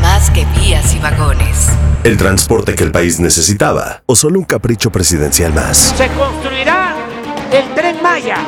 [0.00, 1.68] más que vías y vagones.
[2.04, 5.94] El transporte que el país necesitaba o solo un capricho presidencial más.
[5.96, 6.94] Se construirá
[7.52, 8.38] el tren Maya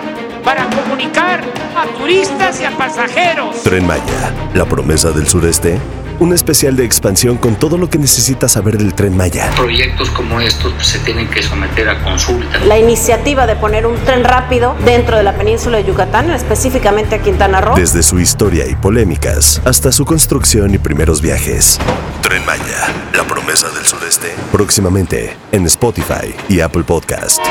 [0.49, 1.45] para comunicar
[1.77, 3.63] a turistas y a pasajeros.
[3.65, 5.79] Tren Maya, la promesa del sureste.
[6.21, 9.51] Un especial de expansión con todo lo que necesitas saber del tren Maya.
[9.55, 12.61] Proyectos como estos pues, se tienen que someter a consulta.
[12.65, 17.19] La iniciativa de poner un tren rápido dentro de la península de Yucatán, específicamente a
[17.19, 17.77] Quintana Roo.
[17.77, 21.79] Desde su historia y polémicas hasta su construcción y primeros viajes.
[22.23, 24.35] Tren Maya, la promesa del sureste.
[24.51, 27.43] Próximamente en Spotify y Apple Podcast.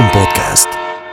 [0.00, 0.87] Un podcast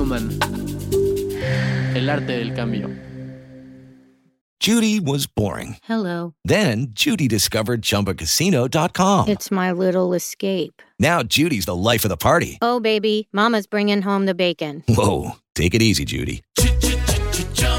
[0.00, 0.38] Newman.
[1.94, 2.88] El arte del cambio.
[4.58, 5.76] Judy was boring.
[5.82, 6.34] Hello.
[6.42, 9.28] Then Judy discovered ChumbaCasino.com.
[9.28, 10.80] It's my little escape.
[10.98, 12.58] Now Judy's the life of the party.
[12.62, 14.84] Oh, baby, Mama's bringing home the bacon.
[14.88, 16.42] Whoa, take it easy, Judy.